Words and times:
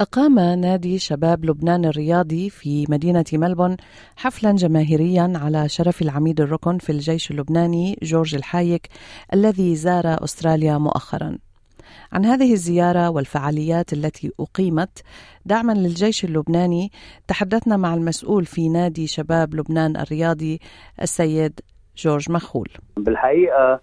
أقام 0.00 0.38
نادي 0.38 0.98
شباب 0.98 1.44
لبنان 1.44 1.84
الرياضي 1.84 2.50
في 2.50 2.86
مدينة 2.88 3.24
ملبون 3.32 3.76
حفلا 4.16 4.52
جماهيريا 4.52 5.32
على 5.36 5.68
شرف 5.68 6.02
العميد 6.02 6.40
الركن 6.40 6.78
في 6.78 6.90
الجيش 6.90 7.30
اللبناني 7.30 7.98
جورج 8.02 8.34
الحايك 8.34 8.88
الذي 9.34 9.76
زار 9.76 10.24
أستراليا 10.24 10.78
مؤخرا. 10.78 11.38
عن 12.12 12.24
هذه 12.24 12.52
الزيارة 12.52 13.10
والفعاليات 13.10 13.92
التي 13.92 14.32
أقيمت 14.40 15.02
دعما 15.46 15.72
للجيش 15.72 16.24
اللبناني 16.24 16.90
تحدثنا 17.28 17.76
مع 17.76 17.94
المسؤول 17.94 18.44
في 18.44 18.68
نادي 18.68 19.06
شباب 19.06 19.54
لبنان 19.54 19.96
الرياضي 19.96 20.60
السيد 21.02 21.60
جورج 21.96 22.30
مخول. 22.30 22.68
بالحقيقة 22.96 23.80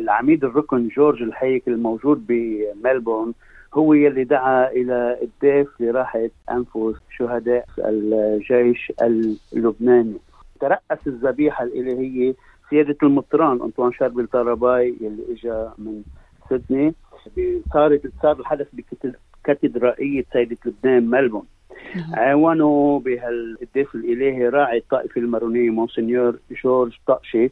العميد 0.00 0.44
الركن 0.44 0.88
جورج 0.88 1.22
الحيك 1.22 1.68
الموجود 1.68 2.26
بملبون 2.26 3.34
هو 3.76 3.92
يلي 3.94 4.24
دعا 4.24 4.70
إلى 4.70 5.18
الديف 5.22 5.68
لراحة 5.80 6.28
انفس 6.50 7.00
شهداء 7.18 7.64
الجيش 7.78 8.92
اللبناني. 9.52 10.16
ترأس 10.60 11.06
الذبيحة 11.06 11.64
الإلهية 11.64 12.34
سيادة 12.70 12.96
المطران 13.02 13.62
أنطوان 13.62 13.92
شاربل 13.92 14.26
طراباي 14.26 14.94
يلي 15.00 15.22
اجى 15.32 15.68
من 15.78 16.02
سيدني. 16.48 16.94
صارت 17.72 18.12
صار 18.22 18.40
الحدث 18.40 18.66
بكاتدرائية 18.72 20.24
سيدة 20.32 20.56
لبنان 20.66 21.10
ملبون. 21.10 21.42
عاونه 22.12 23.00
بهالذبيحة 23.00 23.94
الإلهية 23.94 24.48
راعي 24.48 24.78
الطائفة 24.78 25.20
المارونية 25.20 25.70
مونسنيور 25.70 26.38
جورج 26.64 26.98
طقشي. 27.06 27.50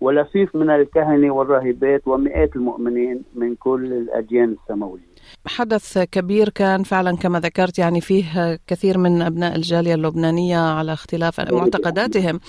ولفيف 0.00 0.56
من 0.56 0.70
الكهنة 0.70 1.30
والراهبات 1.30 2.08
ومئات 2.08 2.56
المؤمنين 2.56 3.22
من 3.34 3.54
كل 3.54 3.92
الأديان 3.92 4.56
السماوية. 4.62 5.15
حدث 5.46 5.98
كبير 5.98 6.48
كان 6.48 6.82
فعلا 6.82 7.16
كما 7.16 7.40
ذكرت 7.40 7.78
يعني 7.78 8.00
فيه 8.00 8.58
كثير 8.66 8.98
من 8.98 9.22
أبناء 9.22 9.56
الجالية 9.56 9.94
اللبنانية 9.94 10.58
على 10.58 10.92
اختلاف 10.92 11.40
معتقداتهم. 11.52 12.40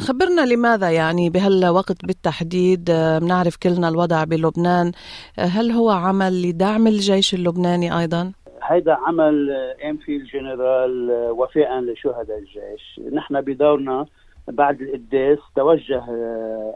خبرنا 0.00 0.46
لماذا 0.46 0.90
يعني 0.90 1.30
بهالوقت 1.30 2.04
بالتحديد؟ 2.04 2.90
بنعرف 3.20 3.56
كلنا 3.56 3.88
الوضع 3.88 4.24
بلبنان. 4.24 4.92
هل 5.38 5.70
هو 5.70 5.90
عمل 5.90 6.42
لدعم 6.42 6.86
الجيش 6.86 7.34
اللبناني 7.34 7.98
أيضا؟ 7.98 8.32
هيدا 8.62 8.92
عمل 8.92 9.50
ام 9.90 9.96
في 9.96 10.16
الجنرال 10.16 11.10
وفاء 11.30 11.80
لشهداء 11.80 12.38
الجيش. 12.38 13.14
نحن 13.14 13.40
بدورنا 13.40 14.06
بعد 14.48 14.80
القداس 14.82 15.38
توجه 15.56 16.04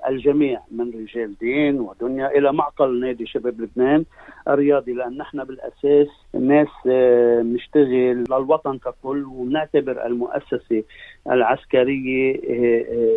الجميع 0.09 0.61
من 0.71 0.91
رجال 0.91 1.39
دين 1.39 1.81
ودنيا 1.81 2.39
إلى 2.39 2.53
معقل 2.53 3.01
نادي 3.01 3.27
شباب 3.27 3.61
لبنان 3.61 4.05
الرياضي 4.49 4.93
لأن 4.93 5.17
نحن 5.17 5.45
بالأساس 5.45 6.09
ناس 6.35 6.69
نشتغل 7.55 8.25
للوطن 8.31 8.79
ككل 8.79 9.25
ونعتبر 9.25 10.07
المؤسسة 10.07 10.83
العسكرية 11.31 12.41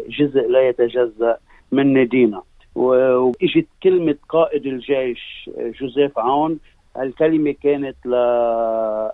جزء 0.09 0.47
لا 0.47 0.67
يتجزأ 0.67 1.38
من 1.72 1.94
نادينا. 1.94 2.42
وإجت 2.75 3.67
كلمة 3.83 4.15
قائد 4.30 4.65
الجيش 4.65 5.49
جوزيف 5.58 6.20
عون. 6.20 6.59
الكلمة 6.99 7.55
كانت 7.64 8.05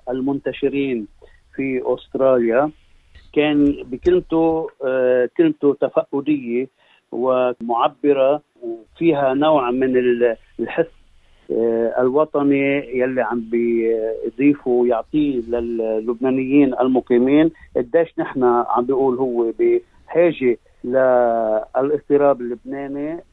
للمنتشرين 0.09 1.07
في 1.55 1.81
أستراليا. 1.85 2.71
كان 3.35 3.83
بكلمته 3.91 4.67
كلمته 5.37 5.73
تفقديه 5.73 6.67
ومعبرة 7.11 8.41
وفيها 8.61 9.33
نوع 9.33 9.71
من 9.71 9.97
الحس 10.59 10.87
الوطني 11.99 12.97
يلي 12.99 13.21
عم 13.21 13.43
بيضيفه 13.51 14.71
ويعطيه 14.71 15.41
للبنانيين 15.47 16.73
المقيمين. 16.79 17.51
قديش 17.75 18.13
نحن 18.19 18.43
عم 18.43 18.85
بيقول 18.85 19.15
هو 19.17 19.51
بحاجة 19.59 20.57
للاضطراب 20.83 22.41
اللبناني 22.41 23.23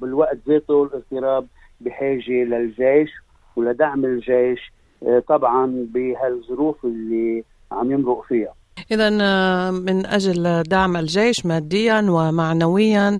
بالوقت 0.00 0.38
ذاته 0.48 0.82
الاضطراب 0.84 1.46
بحاجة 1.80 2.44
للجيش 2.44 3.10
ولدعم 3.56 4.04
الجيش 4.04 4.72
طبعا 5.28 5.86
بهالظروف 5.94 6.84
اللي 6.84 7.44
عم 7.72 7.92
يمرق 7.92 8.22
فيها. 8.22 8.54
إذا 8.90 9.10
من 9.70 10.06
أجل 10.06 10.62
دعم 10.62 10.96
الجيش 10.96 11.46
ماديا 11.46 12.06
ومعنويا 12.08 13.18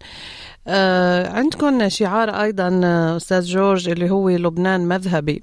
عندكم 1.26 1.88
شعار 1.88 2.30
أيضا 2.30 2.80
أستاذ 3.16 3.44
جورج 3.44 3.88
اللي 3.88 4.10
هو 4.10 4.28
لبنان 4.28 4.88
مذهبي. 4.88 5.40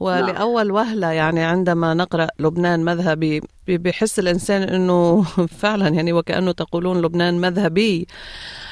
ولأول 0.00 0.70
وهلة 0.70 1.06
يعني 1.06 1.42
عندما 1.42 1.94
نقرأ 1.94 2.28
لبنان 2.38 2.84
مذهبي 2.84 3.40
بحس 3.68 4.18
الإنسان 4.18 4.62
أنه 4.62 5.22
فعلا 5.62 5.88
يعني 5.88 6.12
وكأنه 6.12 6.52
تقولون 6.52 7.02
لبنان 7.02 7.40
مذهبي. 7.40 8.06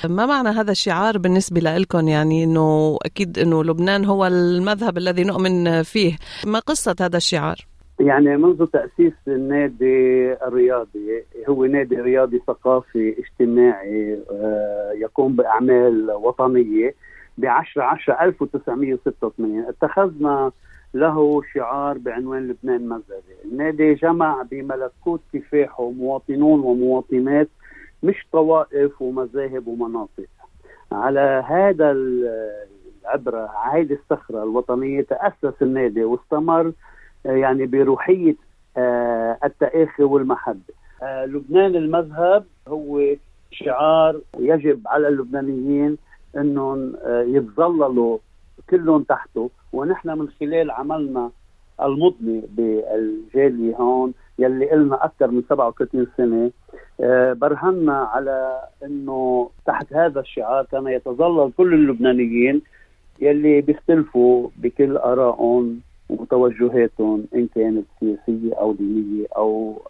ما 0.04 0.26
معنى 0.26 0.48
هذا 0.48 0.70
الشعار 0.70 1.18
بالنسبة 1.18 1.60
لكم 1.60 2.08
يعني 2.08 2.44
أنه 2.44 2.98
أكيد 3.02 3.38
أنه 3.38 3.64
لبنان 3.64 4.04
هو 4.04 4.26
المذهب 4.26 4.98
الذي 4.98 5.24
نؤمن 5.24 5.82
فيه. 5.82 6.16
ما 6.44 6.58
قصة 6.58 6.96
هذا 7.00 7.16
الشعار؟ 7.16 7.66
يعني 8.00 8.36
منذ 8.36 8.66
تأسيس 8.66 9.12
النادي 9.28 10.32
الرياضي 10.32 11.24
هو 11.48 11.64
نادي 11.64 11.96
رياضي 12.00 12.42
ثقافي 12.46 13.14
اجتماعي 13.18 14.18
يقوم 14.94 15.36
بأعمال 15.36 16.10
وطنية 16.10 16.94
ب 17.38 17.44
10 17.44 17.82
10 17.82 18.14
1986 18.22 19.64
اتخذنا 19.68 20.52
له 20.94 21.42
شعار 21.54 21.98
بعنوان 21.98 22.48
لبنان 22.48 22.88
مذهبي. 22.88 23.34
النادي 23.44 23.94
جمع 23.94 24.42
بملكوت 24.50 25.20
كفاحه 25.32 25.90
مواطنون 25.90 26.60
ومواطنات 26.60 27.48
مش 28.02 28.26
طوائف 28.32 29.02
ومذاهب 29.02 29.66
ومناطق. 29.66 30.28
على 30.92 31.44
هذا 31.48 31.90
العبرة 31.90 33.50
هذه 33.72 33.92
الصخرة 34.02 34.42
الوطنية 34.42 35.02
تأسس 35.02 35.62
النادي 35.62 36.04
واستمر 36.04 36.72
يعني 37.24 37.66
بروحية 37.66 38.34
التآخي 39.44 40.02
والمحبة. 40.02 40.74
لبنان 41.02 41.76
المذهب 41.76 42.44
هو 42.68 43.00
شعار 43.50 44.20
يجب 44.38 44.80
على 44.86 45.08
اللبنانيين 45.08 45.96
إنهم 46.36 46.92
يتظللوا 47.06 48.18
كلهم 48.70 49.02
تحته. 49.02 49.50
ونحن 49.72 50.18
من 50.18 50.28
خلال 50.40 50.70
عملنا 50.70 51.30
المضني 51.82 52.42
بالجالية 52.56 53.76
هون 53.76 54.12
يلي 54.38 54.74
إلنا 54.74 55.04
أكثر 55.04 55.30
من 55.30 55.42
37 55.48 56.06
سنة 56.16 56.50
برهنا 57.34 57.96
على 57.96 58.60
أنه 58.84 59.50
تحت 59.66 59.92
هذا 59.92 60.20
الشعار 60.20 60.64
كان 60.64 60.86
يتظلل 60.86 61.52
كل 61.56 61.74
اللبنانيين 61.74 62.62
يلي 63.20 63.60
بيختلفوا 63.60 64.48
بكل 64.56 64.96
آرائهم 64.96 65.80
وتوجهاتهم 66.32 67.24
إن 67.34 67.48
كانت 67.54 67.84
سياسية 68.00 68.54
أو 68.60 68.72
دينية 68.72 69.26
أو 69.36 69.82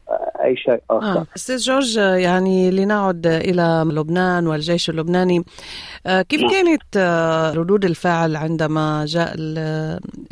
أي 0.45 0.57
شيء 0.57 0.81
آخر. 0.91 1.19
آه. 1.21 1.27
أستاذ 1.37 1.57
جورج 1.57 1.97
يعني 1.97 2.71
لنعد 2.71 3.27
إلى 3.27 3.85
لبنان 3.87 4.47
والجيش 4.47 4.91
اللبناني 4.91 5.45
كيف 6.07 6.41
نعم. 6.41 6.51
كانت 6.51 6.97
ردود 7.57 7.85
الفعل 7.85 8.37
عندما 8.37 9.05
جاء 9.09 9.35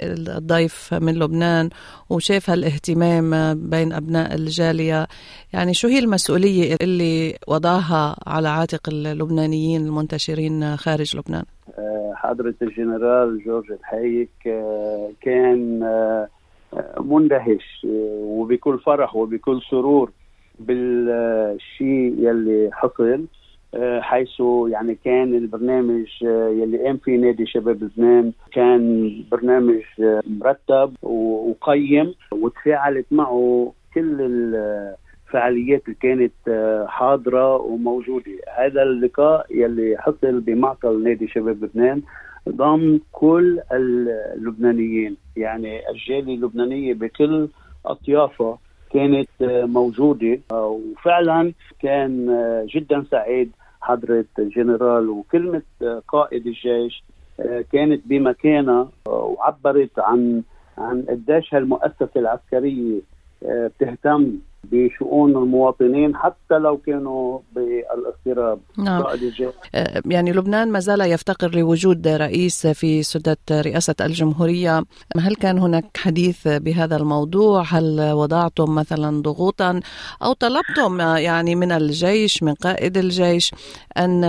الضيف 0.02 0.94
من 0.94 1.18
لبنان 1.18 1.70
وشاف 2.10 2.50
هالاهتمام 2.50 3.54
بين 3.70 3.92
أبناء 3.92 4.34
الجالية 4.34 5.06
يعني 5.52 5.74
شو 5.74 5.88
هي 5.88 5.98
المسؤولية 5.98 6.76
اللي 6.80 7.38
وضعها 7.48 8.16
على 8.26 8.48
عاتق 8.48 8.88
اللبنانيين 8.88 9.86
المنتشرين 9.86 10.76
خارج 10.76 11.16
لبنان؟ 11.16 11.44
حضرة 12.16 12.54
الجنرال 12.62 13.44
جورج 13.44 13.72
الحيك 13.72 14.30
كان 15.20 15.80
مندهش 17.00 17.86
وبكل 18.20 18.78
فرح 18.78 19.16
وبكل 19.16 19.60
سرور 19.70 20.10
بالشيء 20.58 22.14
يلي 22.18 22.70
حصل 22.72 23.24
حيث 24.00 24.42
يعني 24.68 24.98
كان 25.04 25.34
البرنامج 25.34 26.06
يلي 26.22 26.86
قام 26.86 26.96
فيه 26.96 27.16
نادي 27.16 27.46
شباب 27.46 27.82
لبنان 27.82 28.32
كان 28.52 29.12
برنامج 29.30 29.82
مرتب 30.26 30.94
وقيم 31.02 32.14
وتفاعلت 32.32 33.06
معه 33.10 33.72
كل 33.94 34.20
الفعاليات 35.26 35.82
اللي 35.84 35.96
كانت 36.00 36.32
آه، 36.48 36.86
حاضرة 36.86 37.56
وموجودة. 37.56 38.32
هذا 38.58 38.82
اللقاء 38.82 39.46
يلي 39.50 39.96
حصل 39.98 40.40
بمعقل 40.40 41.04
نادي 41.04 41.28
شباب 41.28 41.64
لبنان 41.64 42.02
ضم 42.48 43.00
كل 43.12 43.60
اللبنانيين. 43.72 45.16
يعني 45.36 45.90
الجالية 45.90 46.34
اللبنانية 46.34 46.94
بكل 46.94 47.48
أطيافها 47.86 48.58
كانت 48.92 49.28
آه، 49.42 49.64
موجودة. 49.64 50.38
وفعلا 50.52 51.52
كان 51.82 52.26
جدا 52.74 53.04
سعيد 53.10 53.50
حضرة 53.80 54.24
الجنرال 54.38 55.08
وكلمة 55.08 55.62
قائد 56.08 56.46
الجيش 56.46 57.04
كانت 57.72 58.02
بمكانها 58.06 58.88
وعبرت 59.06 59.98
عن 59.98 60.42
عن 60.78 61.02
قديش 61.08 61.54
هالمؤسسة 61.54 62.10
العسكرية 62.16 63.00
بتهتم 63.42 64.32
بشؤون 64.72 65.30
المواطنين 65.30 66.16
حتى 66.16 66.58
لو 66.58 66.76
كانوا 66.76 67.38
بالاضطراب. 67.54 68.58
نعم. 68.78 69.02
آه، 69.74 70.02
يعني 70.06 70.32
لبنان 70.32 70.72
ما 70.72 70.80
زال 70.80 71.00
يفتقر 71.00 71.54
لوجود 71.54 72.08
رئيس 72.08 72.66
في 72.66 73.02
سدة 73.02 73.36
رئاسة 73.50 73.94
الجمهورية. 74.00 74.84
هل 75.18 75.34
كان 75.34 75.58
هناك 75.58 75.96
حديث 75.96 76.48
بهذا 76.48 76.96
الموضوع؟ 76.96 77.64
هل 77.68 78.12
وضعتم 78.12 78.74
مثلا 78.74 79.22
ضغوطا 79.22 79.80
أو 80.22 80.32
طلبتم 80.32 81.00
يعني 81.00 81.54
من 81.54 81.72
الجيش 81.72 82.42
من 82.42 82.54
قائد 82.54 82.96
الجيش 82.96 83.54
أن 83.98 84.24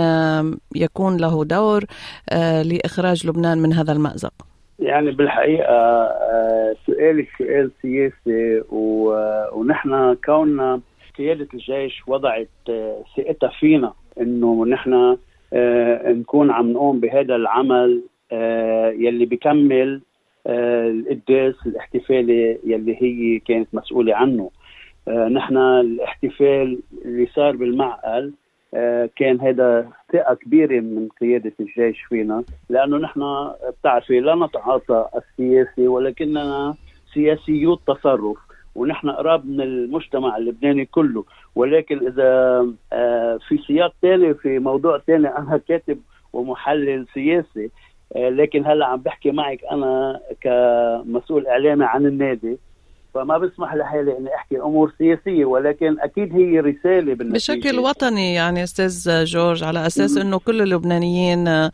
يكون 0.74 1.16
له 1.16 1.44
دور 1.44 1.84
آه، 2.30 2.62
لإخراج 2.62 3.26
لبنان 3.26 3.58
من 3.58 3.72
هذا 3.72 3.92
المأزق؟ 3.92 4.47
يعني 4.78 5.10
بالحقيقة 5.10 5.74
آه، 5.74 6.76
سؤالك 6.86 7.28
سؤال 7.38 7.70
سياسي 7.82 8.62
ونحن 9.52 10.14
كوننا 10.24 10.80
قيادة 11.18 11.48
الجيش 11.54 12.02
وضعت 12.06 12.48
آه، 12.70 13.04
ثقتها 13.16 13.48
فينا 13.48 13.92
إنه 14.20 14.66
نحن 14.66 15.16
آه، 15.52 16.12
نكون 16.12 16.50
عم 16.50 16.72
نقوم 16.72 17.00
بهذا 17.00 17.36
العمل 17.36 18.02
يلي 18.92 19.26
بكمل 19.26 20.00
القداس 20.46 21.54
الاحتفالي 21.66 22.58
يلي 22.64 22.96
هي 23.02 23.38
كانت 23.38 23.68
مسؤولة 23.72 24.14
عنه. 24.14 24.50
نحن 25.08 25.56
الاحتفال 25.56 26.78
اللي 27.04 27.26
صار 27.26 27.56
بالمعقل 27.56 28.32
كان 29.16 29.40
هذا 29.40 29.88
ثقة 30.12 30.34
كبيرة 30.34 30.80
من 30.80 31.08
قيادة 31.20 31.52
الجيش 31.60 32.02
فينا. 32.08 32.44
لأنه 32.68 32.96
نحن 32.96 33.22
بتعرفي 33.80 34.20
لا 34.20 34.34
نتعاطى 34.34 35.08
السياسي 35.16 35.88
ولكننا 35.88 36.74
سياسيو 37.14 37.74
التصرف. 37.74 38.36
ونحن 38.74 39.10
قراب 39.10 39.46
من 39.46 39.60
المجتمع 39.60 40.36
اللبناني 40.36 40.84
كله. 40.84 41.24
ولكن 41.54 42.06
إذا 42.06 42.66
آه، 42.92 43.38
في 43.48 43.58
سياق 43.66 43.94
ثاني 44.02 44.34
في 44.34 44.58
موضوع 44.58 44.98
ثاني 44.98 45.28
أنا 45.28 45.60
كاتب 45.68 45.98
ومحلل 46.32 47.06
سياسي 47.14 47.70
آه، 48.16 48.28
لكن 48.28 48.66
هلأ 48.66 48.86
عم 48.86 49.00
بحكي 49.00 49.30
معك 49.30 49.64
أنا 49.64 50.20
كمسؤول 50.40 51.46
إعلامي 51.46 51.84
عن 51.84 52.06
النادي. 52.06 52.58
فما 53.14 53.38
بسمح 53.38 53.74
لحالي 53.74 54.18
إني 54.18 54.34
أحكي 54.34 54.56
أمور 54.60 54.92
سياسية 54.98 55.44
ولكن 55.44 56.00
أكيد 56.00 56.32
هي 56.32 56.60
رسالة 56.60 57.14
بالنتيجة. 57.14 57.58
بشكل 57.58 57.78
وطني 57.78 58.34
يعني 58.34 58.62
أستاذ 58.62 59.24
جورج 59.24 59.64
على 59.64 59.86
أساس 59.86 60.16
إنه 60.16 60.38
كل 60.38 60.62
اللبنانيين 60.62 61.70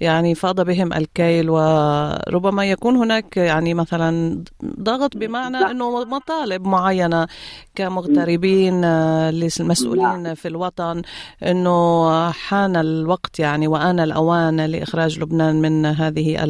يعني 0.00 0.34
فاض 0.34 0.60
بهم 0.60 0.92
الكيل 0.92 1.50
وربما 1.50 2.70
يكون 2.70 2.96
هناك 2.96 3.36
يعني 3.36 3.74
مثلا 3.74 4.42
ضغط 4.64 5.16
بمعنى 5.16 5.56
إنه 5.56 6.04
مطالب 6.04 6.66
معينة 6.66 7.26
كمغتربين 7.74 8.84
للمسؤولين 9.30 10.22
نعم. 10.22 10.34
في 10.34 10.48
الوطن 10.48 11.02
إنه 11.42 12.30
حان 12.30 12.76
الوقت 12.76 13.40
يعني 13.40 13.68
وآن 13.68 14.00
الأوان 14.00 14.60
لإخراج 14.60 15.18
لبنان 15.20 15.62
من 15.62 15.86
هذه 15.86 16.44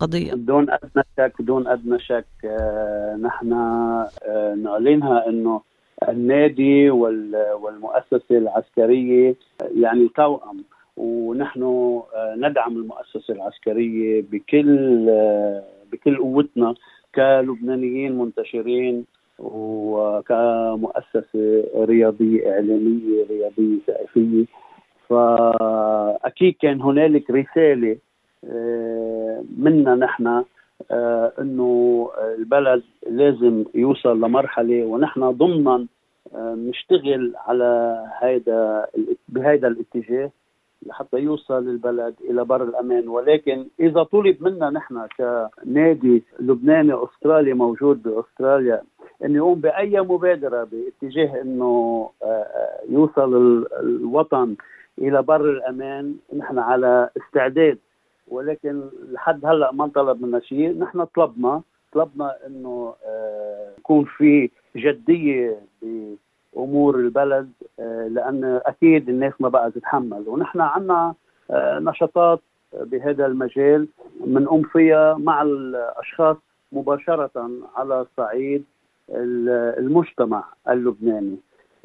القضية؟ 0.00 0.32
دون 0.32 0.70
أدنى 0.70 1.04
شك 1.18 1.32
دون 1.40 1.66
أدنى 1.66 1.98
شك 1.98 2.26
آه، 2.44 3.16
نحن 3.16 3.52
آه، 3.52 4.54
نعلنها 4.54 5.28
إنه 5.28 5.60
النادي 6.08 6.90
والمؤسسة 6.90 8.22
العسكرية 8.38 9.34
يعني 9.76 10.08
توأم 10.16 10.64
ونحن 10.96 11.62
آه، 11.62 12.34
ندعم 12.36 12.76
المؤسسة 12.76 13.34
العسكرية 13.34 14.24
بكل 14.32 15.06
بكل 15.92 16.16
قوتنا 16.18 16.74
كلبنانيين 17.14 18.18
منتشرين 18.18 19.04
وكمؤسسة 19.38 21.24
رياضية 21.76 22.52
إعلامية 22.52 23.26
رياضية 23.30 23.78
ثقافيه 23.86 24.44
فأكيد 25.08 26.54
كان 26.60 26.80
هنالك 26.82 27.30
رسالة 27.30 27.92
آه، 27.92 28.09
منا 29.58 29.94
نحن 29.94 30.44
إنه 31.40 32.10
البلد 32.38 32.82
لازم 33.10 33.64
يوصل 33.74 34.20
لمرحلة 34.20 34.84
ونحن 34.84 35.30
ضمنا 35.30 35.86
نشتغل 36.36 37.32
على 37.36 38.00
هذا 38.22 38.86
بهذا 39.28 39.68
الاتجاه 39.68 40.30
لحتى 40.86 41.16
يوصل 41.16 41.68
البلد 41.68 42.14
إلى 42.30 42.44
بر 42.44 42.62
الأمان. 42.64 43.08
ولكن 43.08 43.66
إذا 43.80 44.02
طلب 44.02 44.36
منا 44.40 44.70
نحن 44.70 45.06
كنادي 45.16 46.22
لبناني 46.40 46.92
أسترالي 46.94 47.52
موجود 47.52 48.02
بأستراليا 48.02 48.82
إنه 49.24 49.36
يقوم 49.36 49.60
بأي 49.60 50.00
مبادرة 50.00 50.64
باتجاه 50.64 51.42
إنه 51.42 52.10
آه، 52.22 52.26
آه، 52.26 52.80
يوصل 52.88 53.34
الوطن 53.82 54.56
إلى 54.98 55.22
بر 55.22 55.50
الأمان 55.50 56.14
نحن 56.36 56.58
على 56.58 57.10
استعداد 57.16 57.78
ولكن 58.30 58.82
لحد 59.12 59.46
هلأ 59.46 59.72
ما 59.72 59.86
طلب 59.94 60.22
منا 60.22 60.40
شيء. 60.40 60.78
نحن 60.78 61.04
طلبنا 61.04 61.62
طلبنا 61.92 62.36
إنه 62.46 62.94
آه، 63.06 63.70
يكون 63.78 64.04
في 64.04 64.50
جدية 64.76 65.58
امور 66.56 66.96
البلد 66.96 67.50
آه، 67.80 68.08
لأن 68.08 68.60
أكيد 68.66 69.08
الناس 69.08 69.32
ما 69.40 69.48
بقى 69.48 69.70
تتحمل. 69.70 70.24
ونحن 70.28 70.60
عندنا 70.60 71.14
آه، 71.50 71.78
نشاطات 71.78 72.40
بهذا 72.72 73.26
المجال 73.26 73.88
بنقوم 74.20 74.62
فيها 74.62 75.14
مع 75.14 75.42
الأشخاص 75.42 76.36
مباشرة 76.72 77.50
على 77.76 78.06
صعيد 78.16 78.64
المجتمع 79.10 80.44
اللبناني. 80.68 81.36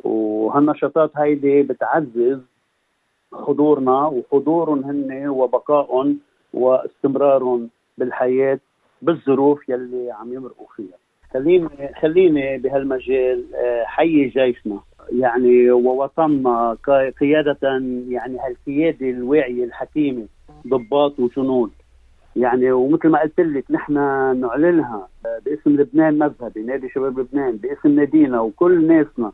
وهالنشاطات 0.03 1.12
هيدي 1.17 1.62
بتعزز 1.63 2.39
حضورنا 3.34 4.05
وحضورهم 4.05 4.84
هن 4.84 5.27
وبقائهم 5.27 6.20
واستمرارهم 6.55 7.69
بالحياة 7.97 8.59
بالظروف 9.01 9.69
يلي 9.69 10.12
عم 10.12 10.33
يمرقوا 10.33 10.67
فيها. 10.75 10.97
خليني 11.33 11.69
خليني 12.01 12.57
بهالمجال 12.57 13.45
آه، 13.55 13.83
حيي 13.85 14.25
جيشنا 14.25 14.79
يعني 15.12 15.71
ووطننا 15.71 16.77
قيادة 17.19 17.57
يعني 18.09 18.38
هالقيادة 18.39 19.09
الواعية 19.09 19.63
الحكيمة 19.63 20.25
ضباط 20.67 21.19
وجنود. 21.19 21.71
يعني 22.35 22.71
ومثل 22.71 23.09
ما 23.09 23.21
قلت 23.21 23.39
لك 23.39 23.71
نحن 23.71 23.93
نعلنها 24.39 25.07
آه، 25.25 25.39
باسم 25.45 25.69
لبنان 25.69 26.19
مذهبي 26.19 26.62
نادي 26.62 26.89
شباب 26.89 27.19
لبنان 27.19 27.57
باسم 27.57 27.89
نادينا 27.89 28.41
وكل 28.41 28.88
ناسنا 28.88 29.31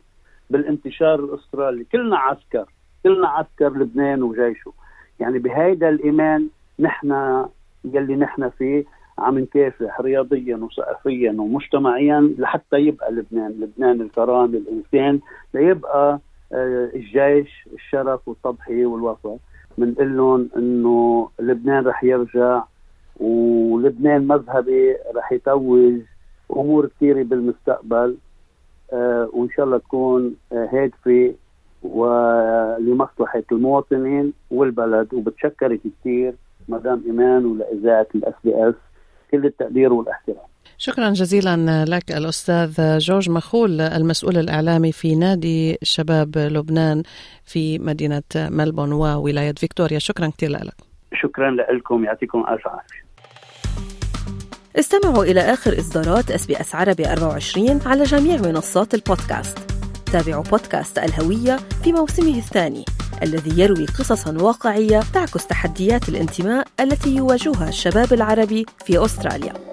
بالانتشار 0.50 1.20
الأسترالي. 1.20 1.84
كلنا 1.84 2.16
عسكر 2.18 2.66
كلنا 3.02 3.28
عسكر 3.28 3.78
لبنان 3.78 4.22
وجيشه. 4.22 4.72
يعني 5.20 5.38
بهيدا 5.38 5.88
الإيمان 5.88 6.48
نحن 6.82 7.44
يلي 7.84 8.16
نحن 8.16 8.48
فيه 8.48 8.84
عم 9.18 9.38
نكافح 9.38 10.00
رياضيا 10.00 10.56
وثقافيا 10.56 11.30
ومجتمعيا 11.30 12.34
لحتى 12.38 12.76
يبقى 12.76 13.12
لبنان 13.12 13.50
لبنان 13.50 14.00
الكرامة 14.00 14.58
الإنسان 14.58 15.20
ليبقى 15.54 16.18
آه، 16.52 16.90
الجيش 16.94 17.68
الشرف 17.74 18.28
والتضحية 18.28 18.86
والوفاء. 18.86 19.38
بنقول 19.78 20.16
لهم 20.16 20.48
إنه 20.56 21.28
لبنان 21.40 21.86
رح 21.86 22.04
يرجع 22.04 22.62
ولبنان 23.20 24.26
مذهبي 24.26 24.96
رح 25.16 25.32
يتوج 25.32 25.94
أمور 26.50 26.86
كثيرة 26.86 27.22
بالمستقبل 27.22 28.16
آه 28.92 29.28
وإن 29.32 29.48
شاء 29.56 29.66
الله 29.66 29.78
تكون 29.78 30.36
هادفه 30.52 31.34
ولمصلحه 31.82 33.42
المواطنين 33.52 34.32
والبلد. 34.50 35.14
وبتشكرك 35.14 35.80
كثير 36.00 36.34
مدام 36.68 37.02
إيمان 37.06 37.46
ولإذاعة 37.46 38.06
الأس 38.14 38.34
بي 38.44 38.68
إس 38.68 38.74
كل 39.30 39.46
التقدير 39.46 39.92
والاحترام. 39.92 40.46
شكرا 40.78 41.10
جزيلا 41.10 41.84
لك 41.84 42.12
الأستاذ 42.12 42.98
جورج 42.98 43.30
مخول 43.30 43.80
المسؤول 43.80 44.36
الإعلامي 44.36 44.92
في 44.92 45.14
نادي 45.14 45.78
شباب 45.82 46.38
لبنان 46.38 47.02
في 47.44 47.78
مدينة 47.78 48.22
ملبون 48.36 48.92
وولاية 48.92 49.54
فيكتوريا. 49.56 49.98
شكرا 49.98 50.26
كثير 50.28 50.50
لك. 50.50 50.74
شكرا 51.22 51.50
لكم 51.50 52.04
يعطيكم 52.04 52.44
ألف 52.48 52.68
عافية. 52.68 53.02
استمعوا 54.78 55.24
إلى 55.24 55.40
آخر 55.40 55.78
إصدارات 55.78 56.30
SBS 56.30 56.74
عربي 56.74 57.12
24 57.12 57.80
على 57.86 58.02
جميع 58.02 58.36
منصات 58.36 58.94
البودكاست. 58.94 59.58
تابعوا 60.12 60.42
بودكاست 60.42 60.98
الهوية 60.98 61.56
في 61.56 61.92
موسمه 61.92 62.38
الثاني. 62.38 62.84
الذي 63.22 63.60
يروي 63.62 63.86
قصصا 63.86 64.36
واقعية 64.40 65.00
تعكس 65.14 65.46
تحديات 65.46 66.08
الانتماء 66.08 66.66
التي 66.80 67.16
يواجهها 67.16 67.68
الشباب 67.68 68.12
العربي 68.12 68.66
في 68.86 69.04
أستراليا. 69.04 69.71